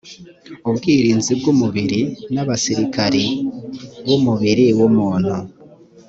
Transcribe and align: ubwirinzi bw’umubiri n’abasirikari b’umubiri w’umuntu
ubwirinzi 0.69 1.31
bw’umubiri 1.39 1.99
n’abasirikari 2.33 3.25
b’umubiri 4.05 4.65
w’umuntu 4.79 5.35